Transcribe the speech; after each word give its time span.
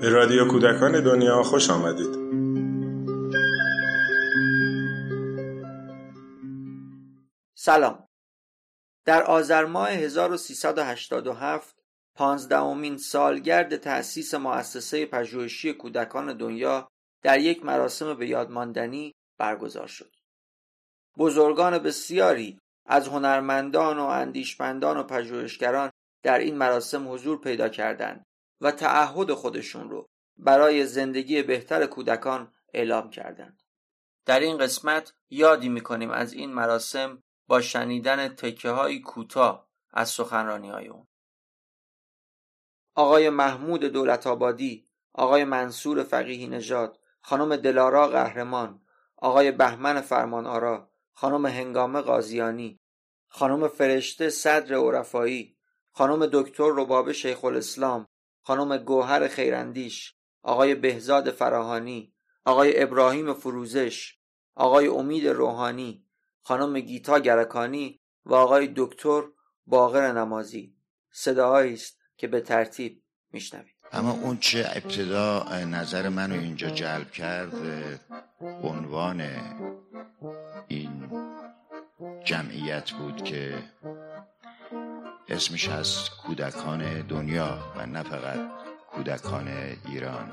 به 0.00 0.08
رادیو 0.08 0.48
کودکان 0.48 1.04
دنیا 1.04 1.42
خوش 1.42 1.70
آمدید 1.70 2.18
سلام 7.54 8.08
در 9.04 9.22
آذر 9.22 9.64
ماه 9.64 9.90
1387 9.90 11.76
پانزدهمین 12.14 12.96
سالگرد 12.96 13.76
تأسیس 13.76 14.34
مؤسسه 14.34 15.06
پژوهشی 15.06 15.72
کودکان 15.72 16.36
دنیا 16.36 16.88
در 17.22 17.40
یک 17.40 17.64
مراسم 17.64 18.14
به 18.14 18.28
یادماندنی 18.28 19.14
برگزار 19.38 19.86
شد. 19.86 20.10
بزرگان 21.18 21.78
بسیاری 21.78 22.60
از 22.88 23.08
هنرمندان 23.08 23.98
و 23.98 24.04
اندیشمندان 24.04 24.96
و 24.96 25.02
پژوهشگران 25.02 25.90
در 26.22 26.38
این 26.38 26.56
مراسم 26.56 27.12
حضور 27.12 27.40
پیدا 27.40 27.68
کردند 27.68 28.24
و 28.60 28.70
تعهد 28.70 29.32
خودشون 29.32 29.90
رو 29.90 30.06
برای 30.36 30.86
زندگی 30.86 31.42
بهتر 31.42 31.86
کودکان 31.86 32.52
اعلام 32.74 33.10
کردند. 33.10 33.62
در 34.26 34.40
این 34.40 34.58
قسمت 34.58 35.12
یادی 35.30 35.68
می‌کنیم 35.68 36.10
از 36.10 36.32
این 36.32 36.54
مراسم 36.54 37.22
با 37.46 37.60
شنیدن 37.60 38.28
تکه 38.28 38.70
های 38.70 39.00
کوتاه 39.00 39.68
از 39.90 40.08
سخنرانی 40.08 40.70
های 40.70 40.88
اون. 40.88 41.06
آقای 42.94 43.30
محمود 43.30 43.84
دولت 43.84 44.26
آبادی، 44.26 44.88
آقای 45.12 45.44
منصور 45.44 46.02
فقیهی 46.02 46.46
نژاد، 46.46 47.00
خانم 47.22 47.56
دلارا 47.56 48.08
قهرمان، 48.08 48.80
آقای 49.16 49.52
بهمن 49.52 50.00
فرمان 50.00 50.46
آرا، 50.46 50.87
خانم 51.20 51.46
هنگامه 51.46 52.00
قاضیانی، 52.00 52.80
خانم 53.28 53.68
فرشته 53.68 54.30
صدر 54.30 54.74
عرفایی، 54.74 55.56
خانم 55.92 56.26
دکتر 56.32 56.70
رباب 56.76 57.12
شیخ 57.12 57.44
الاسلام، 57.44 58.06
خانم 58.42 58.78
گوهر 58.78 59.28
خیراندیش، 59.28 60.14
آقای 60.42 60.74
بهزاد 60.74 61.30
فراهانی، 61.30 62.14
آقای 62.44 62.82
ابراهیم 62.82 63.34
فروزش، 63.34 64.18
آقای 64.54 64.86
امید 64.86 65.28
روحانی، 65.28 66.06
خانم 66.40 66.80
گیتا 66.80 67.18
گرکانی 67.18 68.00
و 68.24 68.34
آقای 68.34 68.72
دکتر 68.76 69.22
باقر 69.66 70.12
نمازی. 70.12 70.76
صداهایی 71.10 71.74
است 71.74 72.00
که 72.16 72.26
به 72.26 72.40
ترتیب 72.40 73.02
میشنوید. 73.32 73.77
اما 73.92 74.10
اون 74.10 74.38
چه 74.38 74.66
ابتدا 74.74 75.46
نظر 75.64 76.08
منو 76.08 76.34
اینجا 76.34 76.70
جلب 76.70 77.10
کرد 77.10 77.52
عنوان 78.62 79.22
این 80.68 81.10
جمعیت 82.24 82.90
بود 82.90 83.24
که 83.24 83.54
اسمش 85.28 85.68
از 85.68 86.10
کودکان 86.10 87.00
دنیا 87.00 87.58
و 87.76 87.86
نه 87.86 88.02
فقط 88.02 88.40
کودکان 88.90 89.48
ایران. 89.86 90.30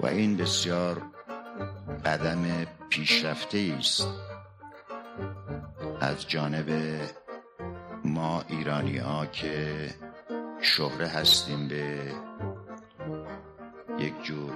و 0.00 0.06
این 0.06 0.36
بسیار 0.36 1.02
قدم 2.04 2.66
پیشرفته 2.88 3.76
است 3.78 4.08
از 6.00 6.28
جانب 6.28 7.00
ما 8.04 8.44
ایرانی 8.48 8.98
ها 8.98 9.26
که 9.26 9.88
شهره 10.64 11.06
هستیم 11.08 11.68
به 11.68 12.12
یک 13.98 14.22
جور 14.22 14.52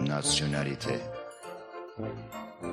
ناسیونالیته 0.00 1.00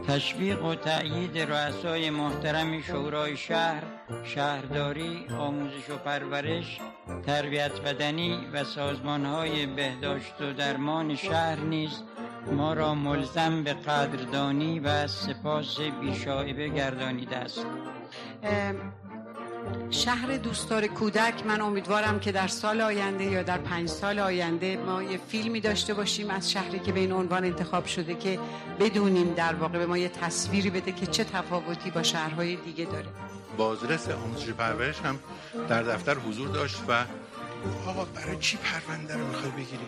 تشویق 0.07 0.65
و 0.65 0.75
تأیید 0.75 1.37
رؤسای 1.37 2.09
محترم 2.09 2.81
شورای 2.81 3.37
شهر 3.37 3.83
شهرداری 4.23 5.25
آموزش 5.39 5.89
و 5.89 5.97
پرورش 5.97 6.79
تربیت 7.25 7.81
بدنی 7.81 8.47
و 8.53 8.63
سازمان 8.63 9.25
های 9.25 9.65
بهداشت 9.65 10.41
و 10.41 10.53
درمان 10.53 11.15
شهر 11.15 11.59
نیز 11.59 12.03
ما 12.51 12.73
را 12.73 12.95
ملزم 12.95 13.63
به 13.63 13.73
قدردانی 13.73 14.79
و 14.79 15.07
سپاس 15.07 15.79
بیشایبه 15.79 16.69
گردانیده 16.69 17.37
است. 17.37 17.65
شهر 19.89 20.37
دوستدار 20.37 20.87
کودک 20.87 21.45
من 21.45 21.61
امیدوارم 21.61 22.19
که 22.19 22.31
در 22.31 22.47
سال 22.47 22.81
آینده 22.81 23.23
یا 23.23 23.43
در 23.43 23.57
پنج 23.57 23.89
سال 23.89 24.19
آینده 24.19 24.77
ما 24.77 25.03
یه 25.03 25.19
فیلمی 25.27 25.61
داشته 25.61 25.93
باشیم 25.93 26.29
از 26.29 26.51
شهری 26.51 26.79
که 26.79 26.91
به 26.91 26.99
این 26.99 27.11
عنوان 27.11 27.45
انتخاب 27.45 27.85
شده 27.85 28.15
که 28.15 28.39
بدونیم 28.79 29.33
در 29.33 29.53
واقع 29.53 29.77
به 29.77 29.85
ما 29.85 29.97
یه 29.97 30.09
تصویری 30.09 30.69
بده 30.69 30.91
که 30.91 31.05
چه 31.05 31.23
تفاوتی 31.23 31.91
با 31.91 32.03
شهرهای 32.03 32.55
دیگه 32.55 32.85
داره. 32.85 33.07
بازرس 33.57 34.09
آموزش 34.09 34.49
پرورش 34.49 34.99
هم 34.99 35.19
در 35.69 35.83
دفتر 35.83 36.13
حضور 36.13 36.47
داشت 36.47 36.77
و 36.87 37.05
آقا 37.87 38.05
برای 38.05 38.37
چی 38.37 38.57
پرونده 38.57 39.13
رو 39.13 39.27
می‌خوای 39.27 39.51
بگیری؟ 39.51 39.87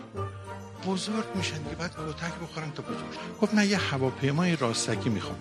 بزرگ 0.87 1.25
میشن 1.35 1.57
دیگه 1.57 1.75
بعد 1.75 1.91
کتک 1.91 2.33
بخورن 2.43 2.71
تا 2.71 2.83
بزرگ 2.83 3.39
گفت 3.41 3.53
من 3.53 3.69
یه 3.69 3.77
هواپیمای 3.77 4.55
راستکی 4.55 5.09
می‌خوام. 5.09 5.39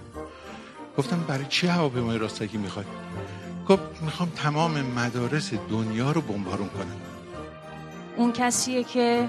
گفتم 0.98 1.24
برای 1.28 1.44
چی 1.48 1.66
هواپیمای 1.66 2.18
راستکی 2.18 2.58
می‌خوای؟ 2.58 2.86
گفت 3.68 4.02
می‌خوام 4.02 4.30
تمام 4.36 4.80
مدارس 4.80 5.52
دنیا 5.70 6.12
رو 6.12 6.20
بمبارون 6.20 6.68
کنم. 6.68 6.96
اون 8.16 8.32
کسیه 8.32 8.84
که 8.84 9.28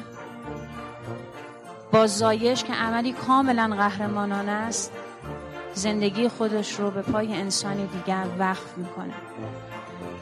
با 1.91 2.07
زایش 2.07 2.63
که 2.63 2.73
عملی 2.73 3.13
کاملا 3.13 3.75
قهرمانانه 3.77 4.51
است 4.51 4.91
زندگی 5.73 6.29
خودش 6.29 6.79
رو 6.79 6.91
به 6.91 7.01
پای 7.01 7.33
انسانی 7.33 7.87
دیگر 7.87 8.25
وقف 8.39 8.77
می‌کنه. 8.77 9.13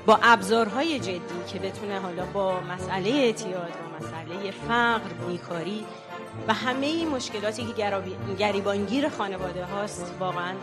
با 0.05 0.19
ابزارهای 0.23 0.99
جدی 0.99 1.19
که 1.47 1.59
بتونه 1.59 1.99
حالا 1.99 2.25
با 2.25 2.59
مسئله 2.61 3.09
اعتیاد 3.09 3.71
و 3.71 3.97
مسئله 3.97 4.51
فقر 4.51 5.27
بیکاری 5.27 5.85
و 6.47 6.53
همه 6.53 6.85
این 6.85 7.09
مشکلاتی 7.09 7.65
که 7.65 7.91
گریبانگیر 8.39 9.09
خانواده 9.09 9.65
هاست 9.65 10.13
واقعا 10.19 10.53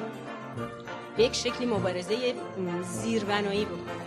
به 1.16 1.22
یک 1.22 1.34
شکلی 1.34 1.66
مبارزه 1.66 2.34
زیربنایی 2.82 3.64
بکنه. 3.64 4.04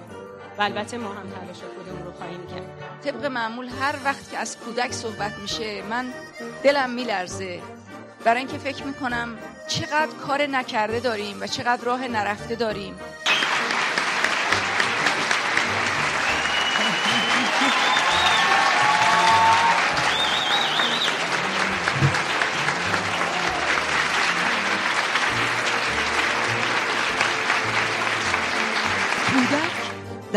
و 0.58 0.62
البته 0.62 0.98
ما 0.98 1.10
هم 1.10 1.30
تلاش 1.30 1.58
خودمون 1.78 2.06
رو 2.06 2.12
خواهیم 2.12 2.48
کرد. 2.48 3.02
طبق 3.04 3.26
معمول 3.26 3.68
هر 3.82 3.96
وقت 4.06 4.32
که 4.32 4.38
از 4.38 4.58
کودک 4.58 4.92
صحبت 4.92 5.40
میشه 5.42 5.84
من 5.90 6.14
دلم 6.64 6.90
میلرزه. 6.90 7.62
برای 8.24 8.40
اینکه 8.40 8.58
فکر 8.58 8.84
می‌کنم 8.84 9.38
چقدر 9.68 10.12
کار 10.28 10.42
نکرده 10.42 11.00
داریم 11.00 11.42
و 11.42 11.48
چقدر 11.48 11.84
راه 11.84 12.08
نرفته 12.08 12.56
داریم. 12.56 12.96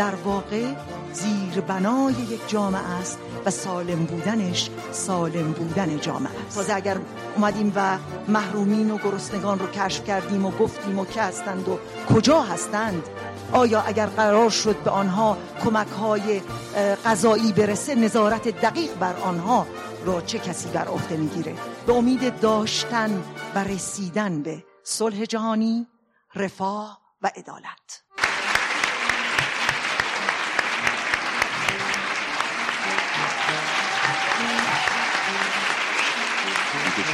در 0.01 0.15
واقع 0.15 0.73
زیربنای 1.13 2.13
یک 2.13 2.49
جامعه 2.49 2.81
است 2.81 3.19
و 3.45 3.49
سالم 3.49 4.05
بودنش 4.05 4.69
سالم 4.91 5.51
بودن 5.51 5.99
جامعه 5.99 6.31
است. 6.47 6.55
تازه 6.55 6.73
اگر 6.73 6.97
اومدیم 7.35 7.73
و 7.75 7.97
محرومین 8.27 8.91
و 8.91 8.97
گرسنگان 8.97 9.59
رو 9.59 9.67
کشف 9.67 10.03
کردیم 10.03 10.45
و 10.45 10.51
گفتیم 10.51 10.99
و 10.99 11.05
که 11.05 11.21
هستند 11.21 11.69
و 11.69 11.79
کجا 12.13 12.41
هستند 12.41 13.03
آیا 13.53 13.81
اگر 13.81 14.05
قرار 14.05 14.49
شد 14.49 14.75
به 14.75 14.91
آنها 14.91 15.37
کمک 15.63 15.87
های 15.87 16.41
غذایی 17.05 17.51
برسه 17.51 17.95
نظارت 17.95 18.47
دقیق 18.47 18.93
بر 18.95 19.15
آنها 19.15 19.67
را 20.05 20.21
چه 20.21 20.39
کسی 20.39 20.69
بر 20.69 20.87
عهده 20.87 21.17
می‌گیره؟ 21.17 21.55
به 21.87 21.93
امید 21.93 22.39
داشتن 22.39 23.23
و 23.55 23.63
رسیدن 23.63 24.41
به 24.41 24.63
صلح 24.83 25.25
جهانی 25.25 25.87
رفاه 26.35 27.01
و 27.21 27.31
عدالت. 27.35 28.10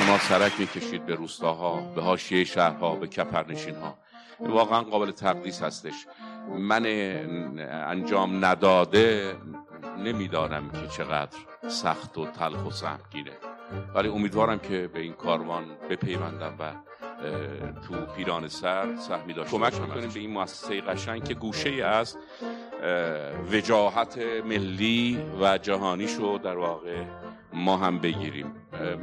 شما 0.07 0.17
سرک 0.17 0.59
می‌کشید 0.59 1.05
به 1.05 1.15
روستاها 1.15 1.75
به 1.95 2.01
حاشیه 2.01 2.43
شهرها 2.43 2.95
به 2.95 3.07
کپرنشین 3.07 3.75
ها 3.75 3.97
واقعا 4.39 4.81
قابل 4.81 5.11
تقدیس 5.11 5.63
هستش. 5.63 5.93
من 6.59 6.85
انجام 7.69 8.45
نداده 8.45 9.35
نمی‌دانم 9.97 10.69
که 10.69 10.87
چقدر 10.87 11.37
سخت 11.67 12.17
و 12.17 12.25
تلخ 12.25 12.67
و 12.67 12.71
سهمگیره 12.71 13.31
ولی 13.95 14.09
امیدوارم 14.09 14.59
که 14.59 14.89
به 14.93 14.99
این 14.99 15.13
کاروان 15.13 15.65
بپیوندم 15.89 16.55
و 16.59 16.71
تو 17.87 18.05
پیران 18.15 18.47
سر 18.47 18.95
سهمی 18.95 19.33
داشته 19.33 19.57
کمک 19.57 19.81
می‌کنیم 19.81 20.09
به 20.09 20.19
این 20.19 20.31
مؤسسه 20.31 20.81
قشنگ 20.81 21.23
که 21.23 21.33
گوشه 21.33 21.69
از 21.69 22.17
وجاهت 23.51 24.17
ملی 24.45 25.19
و 25.41 25.57
جهانی 25.57 26.07
شو 26.07 26.39
در 26.43 26.57
واقع 26.57 27.03
ما 27.57 27.77
هم 27.77 27.99
بگیریم. 27.99 28.51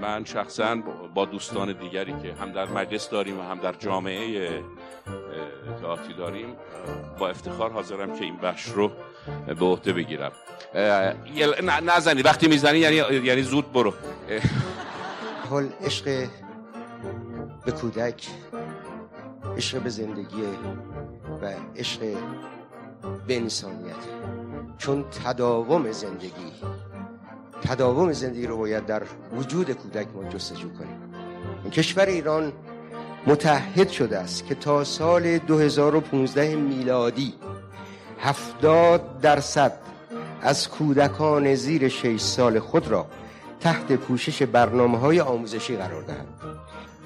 من 0.00 0.24
شخصا 0.24 0.76
با 1.14 1.24
دوستان 1.24 1.72
دیگری 1.72 2.14
که 2.22 2.34
هم 2.34 2.52
در 2.52 2.66
مجلس 2.66 3.10
داریم 3.10 3.40
و 3.40 3.42
هم 3.42 3.58
در 3.58 3.72
جامعه 3.72 4.50
اطلاعاتی 5.76 6.14
داریم 6.14 6.56
با 7.18 7.28
افتخار 7.28 7.72
حاضرم 7.72 8.16
که 8.18 8.24
این 8.24 8.36
بخش 8.36 8.68
رو 8.68 8.90
به 9.46 9.64
عهده 9.64 9.92
بگیرم. 9.92 10.32
نزنی. 11.82 12.22
وقتی 12.22 12.48
می‌زنی 12.48 12.78
یعنی 12.78 12.96
یعنی 13.26 13.42
زود 13.42 13.72
برو. 13.72 13.92
حال 15.50 15.68
عشق 15.84 16.28
به 17.64 17.72
کودک 17.72 18.28
عشق 19.56 19.78
به 19.78 19.88
زندگی 19.88 20.42
و 21.42 21.54
عشق 21.76 22.00
به 23.26 23.36
انسانیت. 23.36 23.94
چون 24.78 25.04
تداوم 25.24 25.92
زندگی 25.92 26.52
تداوم 27.69 28.12
زندگی 28.12 28.46
رو 28.46 28.56
باید 28.56 28.87
در 28.87 29.02
وجود 29.37 29.70
کودک 29.70 30.06
ما 30.14 30.25
جستجو 30.25 30.69
کنیم. 30.69 31.14
کشور 31.72 32.06
ایران 32.06 32.52
متحد 33.26 33.88
شده 33.88 34.19
است 34.19 34.46
که 34.46 34.55
تا 34.55 34.84
سال 34.84 35.38
2015 35.38 36.56
میلادی 36.56 37.34
هفتاد 38.20 39.20
درصد 39.20 39.72
از 40.43 40.69
کودکان 40.69 41.55
زیر 41.55 41.88
6 41.88 42.20
سال 42.20 42.58
خود 42.58 42.88
را 42.88 43.06
تحت 43.61 43.93
پوشش 43.93 44.43
برنامه 44.43 44.99
های 44.99 45.20
آموزشی 45.20 45.76
قرار 45.76 46.02
دهند. 46.02 46.53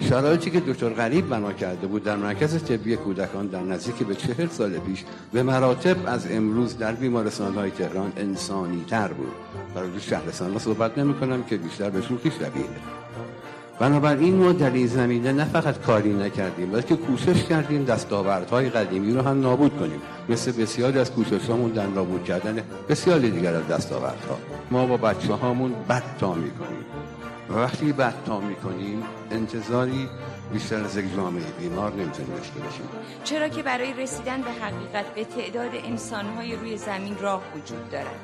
شرایطی 0.00 0.50
که 0.50 0.60
دکتر 0.60 0.88
غریب 0.88 1.28
بنا 1.28 1.52
کرده 1.52 1.86
بود 1.86 2.04
در 2.04 2.16
مرکز 2.16 2.64
طبی 2.64 2.96
کودکان 2.96 3.46
در 3.46 3.62
نزدیک 3.62 3.94
به 3.94 4.14
چهل 4.14 4.48
سال 4.48 4.78
پیش 4.78 5.04
به 5.32 5.42
مراتب 5.42 5.96
از 6.06 6.26
امروز 6.30 6.78
در 6.78 6.92
بیمارستان 6.92 7.54
های 7.54 7.70
تهران 7.70 8.12
انسانی 8.16 8.84
تر 8.88 9.08
بود 9.08 9.32
برای 9.74 10.00
شهرستان 10.00 10.52
را 10.52 10.58
صحبت 10.58 10.98
نمی 10.98 11.14
کنم 11.14 11.42
که 11.42 11.56
بیشتر 11.56 11.90
به 11.90 12.02
شوخی 12.02 12.30
شبیه. 12.30 12.64
بنابراین 13.78 14.36
ما 14.36 14.52
در 14.52 14.70
این 14.70 14.86
زمینه 14.86 15.32
نه 15.32 15.44
فقط 15.44 15.78
کاری 15.80 16.12
نکردیم 16.12 16.70
بلکه 16.70 16.96
کوشش 16.96 17.44
کردیم 17.44 17.84
دستاوردهای 17.84 18.70
قدیمی 18.70 19.14
رو 19.14 19.22
هم 19.22 19.40
نابود 19.40 19.78
کنیم. 19.78 20.00
مثل 20.28 20.52
بسیاری 20.52 20.98
از 20.98 21.12
کوششامون 21.12 21.70
در 21.70 21.86
نابود 21.86 22.24
کردن 22.24 22.62
بسیاری 22.88 23.30
دیگر 23.30 23.54
از 23.54 23.68
دستاوردها. 23.68 24.38
ما 24.70 24.86
با 24.86 24.96
بچه 24.96 25.32
هامون 25.32 25.74
بد 25.88 26.02
تا 26.20 26.34
می‌کنیم. 26.34 26.84
و 27.48 27.54
وقتی 27.54 27.92
بد 27.92 28.14
تا 28.26 28.40
می‌کنیم 28.40 29.02
انتظاری 29.30 30.08
بیشتر 30.52 30.84
از 30.84 30.96
یک 30.96 31.14
جامعه 31.16 31.42
بیمار 31.42 31.92
نمی‌تونیم 31.92 32.36
داشته 32.36 32.60
باشیم. 32.60 32.88
چرا 33.24 33.48
که 33.48 33.62
برای 33.62 33.92
رسیدن 33.92 34.42
به 34.42 34.50
حقیقت 34.50 35.14
به 35.14 35.24
تعداد 35.24 35.70
انسانهای 35.74 36.56
روی 36.56 36.76
زمین 36.76 37.18
راه 37.18 37.42
وجود 37.56 37.90
دارد. 37.90 38.20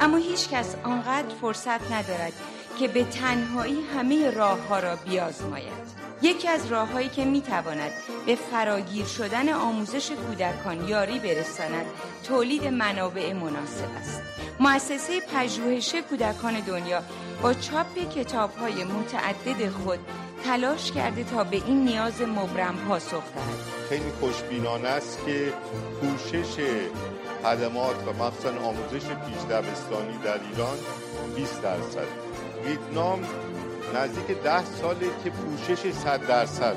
اما 0.00 0.16
هیچ 0.16 0.48
کس 0.48 0.74
آنقدر 0.84 1.34
فرصت 1.40 1.92
ندارد 1.92 2.32
که 2.78 2.88
به 2.88 3.04
تنهایی 3.04 3.78
همه 3.96 4.30
راه 4.30 4.58
ها 4.68 4.78
را 4.78 4.96
بیازماید. 4.96 5.86
یکی 6.22 6.48
از 6.48 6.66
راههایی 6.66 7.08
که 7.08 7.24
می 7.24 7.40
تواند 7.40 7.90
به 8.26 8.34
فراگیر 8.34 9.06
شدن 9.06 9.48
آموزش 9.48 10.10
کودکان 10.10 10.88
یاری 10.88 11.18
برساند 11.18 11.86
تولید 12.24 12.66
منابع 12.66 13.32
مناسب 13.32 13.88
است. 14.00 14.22
مؤسسه 14.60 15.20
پژوهش 15.20 15.94
کودکان 15.94 16.60
دنیا 16.60 17.02
با 17.42 17.54
چاپ 17.54 17.98
کتاب 18.14 18.56
های 18.56 18.84
متعدد 18.84 19.68
خود 19.68 19.98
تلاش 20.44 20.92
کرده 20.92 21.24
تا 21.24 21.44
به 21.44 21.56
این 21.56 21.84
نیاز 21.84 22.22
مبرم 22.22 22.76
پاسخ 22.88 23.10
دهد. 23.12 23.88
خیلی 23.88 24.12
خوشبینانه 24.20 24.88
است 24.88 25.18
که 25.26 25.52
پوشش 26.00 26.56
خدمات 27.42 27.96
و 28.08 28.24
مخصوصا 28.24 28.48
آموزش 28.48 29.06
پیش 29.06 29.42
دبستانی 29.50 30.18
در 30.24 30.40
ایران 30.50 30.78
20 31.36 31.62
درصد. 31.62 32.06
ویتنام 32.64 33.24
نزدیک 33.94 34.42
ده 34.42 34.64
ساله 34.64 35.06
که 35.24 35.30
پوشش 35.30 35.92
صد 35.92 36.26
درصد. 36.26 36.76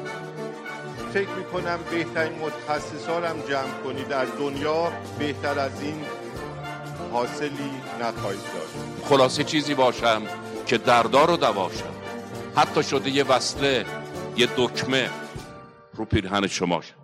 فکر 1.13 1.29
می‌کنم 1.29 1.79
بهترین 1.91 2.39
متخصصان 2.39 3.23
هم 3.23 3.41
جمع 3.50 3.83
کنید 3.83 4.07
در 4.07 4.25
دنیا 4.25 4.91
بهتر 5.19 5.59
از 5.59 5.81
این 5.81 6.01
حاصلی 7.13 7.71
نخواهید 8.01 8.41
داشت. 8.41 9.06
خلاصه 9.09 9.44
چیزی 9.44 9.73
باشم. 9.73 10.21
که 10.69 10.77
دردار 10.77 11.27
رو 11.27 11.38
دواشم 11.38 11.94
حتی 12.56 12.83
شده 12.83 13.10
یه 13.10 13.24
وصله 13.24 13.86
یه 14.38 14.48
دکمه 14.57 15.10
رو 15.94 16.06
پیرهن 16.06 16.48
شما 16.48 16.81
شد. 16.81 16.98